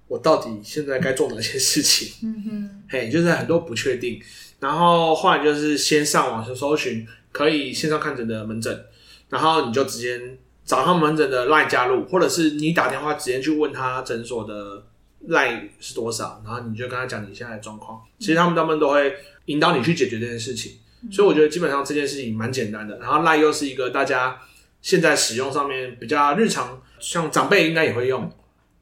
[0.07, 2.13] 我到底现在该做哪些事情？
[2.21, 4.21] 嗯哼，嘿，就是很多不确定。
[4.59, 8.85] 然后后来就是先上网去搜寻可以线上看诊的门诊，
[9.29, 10.37] 然后你就直接。
[10.69, 14.83] 找他门诊的 LINE 加入，或者是你打电话直接去问他诊所的
[15.27, 17.99] LINE 是多少，然后你就跟他讲你现在的状况。
[18.19, 19.11] 其实他们他们都会
[19.45, 20.73] 引导你去解决这件事情，
[21.11, 22.99] 所以我觉得基本上这件事情蛮简单的。
[22.99, 24.39] 然后 LINE 又是一个大家
[24.79, 28.31] 现在使用上面比较日常，像长辈应该也会用，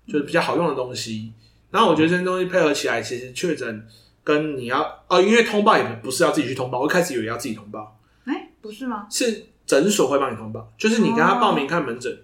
[0.06, 1.32] 就是比较好用的东西。
[1.72, 3.88] 然后我觉得这些东西配合起来，其实确诊
[4.26, 9.08] 跟你要哦，因为通报也不是要自己去通报，我一开始以为要自己通报，哎，不是吗？
[9.10, 9.46] 是。
[9.68, 12.22] 诊所会帮你通报，就是你跟他报名看门诊，oh.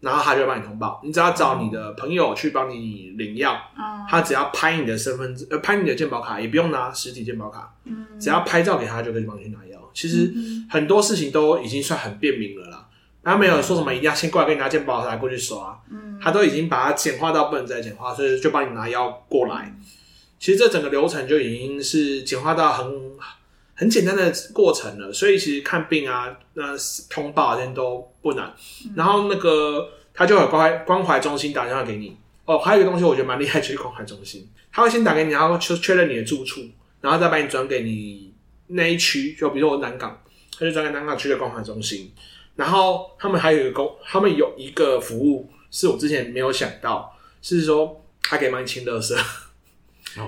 [0.00, 1.00] 然后他就会帮你通报。
[1.04, 4.08] 你只要找你的朋友去帮你领药，oh.
[4.08, 8.20] 他只要拍你的身份证，呃，拍你的健保卡，也不用拿实体健保卡，mm hmm.
[8.22, 9.90] 只要拍照给他就可以帮你去拿药。
[9.92, 10.32] 其实
[10.70, 12.86] 很多事情都已经算很便民了啦。
[13.24, 16.22] 他没有说什么一定要先过来给你拿健保卡过去刷，mm hmm.
[16.22, 19.74] 他都已经把它简化到不能再简化，所以就帮你拿药过来。
[20.38, 22.86] 其实这整个流程就已经是简化到很
[23.74, 26.74] 很简单的过程了，所以其实看病啊、那
[27.10, 28.54] 通报啊这些都不难。
[28.94, 32.16] 然后那个他就有关怀关怀中心打电话给你。
[32.44, 36.60] 哦，还有一个东西我觉得蛮厉害，就是关怀中心，他会先打给你，然后确确认你的住处，
[37.00, 38.32] 然后再把你转给你
[38.66, 40.22] 那一区，就比如说我南港，
[40.58, 42.12] 他就转给南港区的关怀中心。
[42.54, 49.18] 然后他们还有一个公，他们有一个服务是我之前没有想到，是说他可以帮你清垃圾。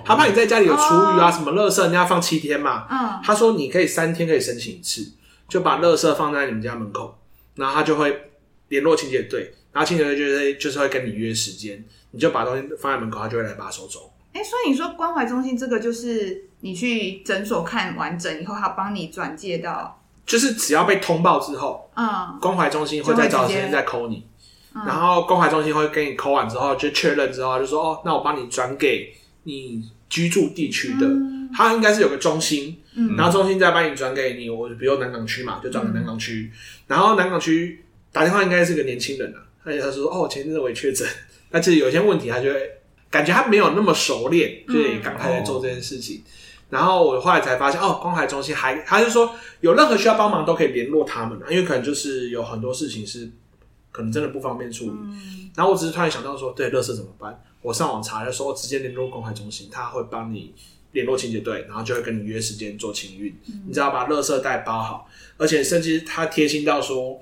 [0.05, 2.87] 他怕你在家里有厨余啊，什么垃圾，人家放七天嘛。
[2.91, 3.21] 嗯。
[3.23, 5.13] 他说你可以三天可以申请一次，
[5.49, 7.17] 就把垃圾放在你们家门口，
[7.55, 8.31] 然后他就会
[8.69, 14.13] 联络清洁队，然后清洁队就是就是会跟你约时间，你就把东西放在门口，他就会来把它收走。
[14.33, 24.27] 哎、欸，所以你说关怀中心这个就是你去诊所看完整以后，他帮你转介到，就是只要被通报之后，嗯，关怀中心会再找时间再 call 你，
[24.75, 29.15] 然后关怀中心会跟你 call 完之后就确认之后就说哦，那我帮你转给。
[29.47, 31.09] 你居住地区的，
[31.55, 41.07] 它应该是有个中心，嗯、然后中心再帮你转给你，我比如南港区嘛，就转给南港区，嗯、然后南港区打电话应该是个年轻人啊，而且他说哦，前阵子我也确诊，
[41.51, 42.61] 那其实有些问题，他就会
[43.09, 46.31] 感觉他没有那么熟练，嗯、就也刚开始做这件事情，嗯、
[46.71, 53.31] 然后我后来才发现哦，关怀中心还，他就说有任何需要帮忙都可以联络他们，因为可能就是有很多事情是
[53.93, 57.41] 可能真的不方便处理，嗯、然后我只是突然想到说，对，垃圾怎么办？
[57.67, 60.55] 我上网查的时候，直接联络关怀中心，他会帮你
[60.93, 63.35] 联络清洁队，然后就会跟你约时间做清运。
[63.49, 67.21] 嗯、你只要把垃圾袋包好，而且甚至他贴心到说，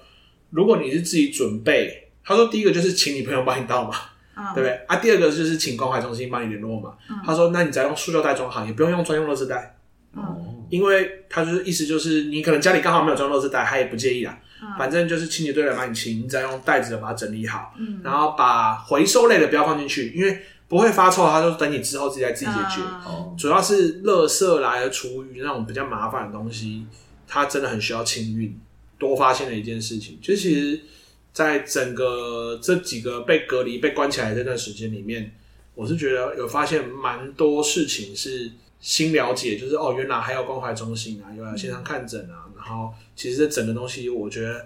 [0.51, 3.97] 如果你是自己准备，他说第一个就是请你朋友帮你倒嘛，
[4.37, 4.79] 嗯、对不对？
[4.87, 6.95] 啊，第二个就是请关怀中心帮你联络嘛。
[7.09, 9.79] 嗯、他说，那你只要用塑料袋装好，也不用用专用垃圾袋。
[10.13, 14.23] 嗯，因为他就是意思就是你可能家里刚好没有装垃圾袋，他也不介意
[14.65, 14.79] 啊。
[14.79, 22.81] 反正就是清洁队来帮你清，你再用袋子把它整理好，嗯，然后把回收类的不要放进去，因为不会发臭，它就等你之后自己再自己解决。
[23.05, 26.87] 哦，主要是垃圾来的厨余那种比较麻烦的东西，
[27.29, 28.59] 它真的很需要清运。
[28.97, 30.81] 多发现了一件事情，就其实
[31.33, 35.35] 在整个这几个被隔离、被关起来这段时间里面，
[35.75, 38.51] 我是觉得有发现蛮多事情是
[38.81, 42.47] 新了解，就是哦，原来还有关怀中心啊，有线上看诊啊。
[42.67, 44.65] 然后，其实这整个东西我觉得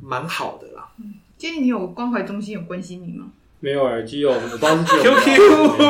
[0.00, 0.88] 蛮好的啦。
[0.98, 3.26] 嗯，建议你有关怀中心有关心你吗？
[3.60, 5.80] 没有耳机有我们帮 QQ，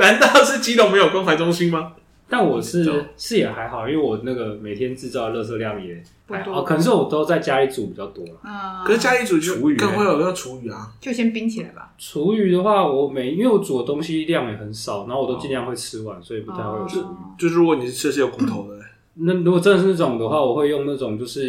[0.00, 1.94] 难道是基隆没有关怀中心吗？
[2.30, 8.32] 但我是是也还好，因为我那个每天制造的垃圾量也还好，不多，可能是我都在家里煮比较多了。
[8.44, 11.94] 嗯，可是家里煮就更会有那个厨余啊，就先冰起来吧。
[11.96, 17.40] 厨余的话，我每因为我煮的东西量也很少，然后我都尽量会吃完，所以不太会有厨余。
[17.40, 18.77] 就是如果你是吃的是有骨头的。
[19.20, 21.42] 那如果真的是那种的话，我会用那种就是，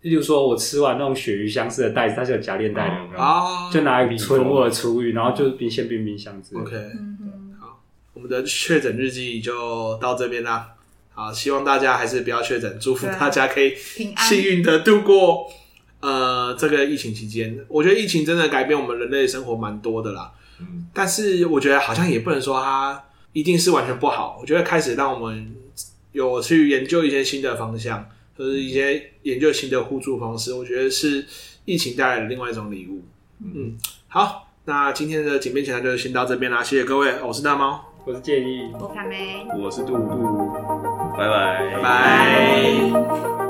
[0.00, 3.20] 例如说我吃完那种鳕鱼香似的袋子，它是有夹链袋的，有没有？
[3.20, 6.56] 啊，就拿来存我的厨余，然后就冰鲜冰冰箱子。
[6.56, 6.76] OK，
[7.60, 7.80] 好，
[8.12, 10.74] 我们的确诊日记就到这边啦。
[11.14, 15.46] 好，希望大家还是不要确诊，祝福大家可以幸运的度过
[16.00, 17.64] 呃这个疫情期间。
[17.68, 20.32] 我觉得疫情真的改变我们人类的生活蛮多的啦。
[20.60, 24.38] 嗯，但是我觉得好像也不能说它一定是完全不好。
[24.40, 25.54] 我觉得开始让我们。
[26.16, 28.08] 有去研究一些新的方向，
[28.38, 31.26] 或者一些研究新的互助方式，我觉得是
[31.66, 33.04] 疫情带来的另外一种礼物。
[33.44, 33.76] 嗯，
[34.08, 40.52] 好，那今天的警辩钱就先到这边啦，谢谢各位，我是大猫，我是建议，我是卡梅，我是杜杜，
[41.18, 43.45] 拜拜，拜拜。